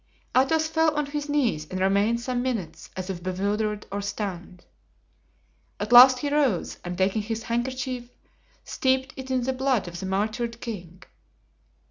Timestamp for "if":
3.11-3.21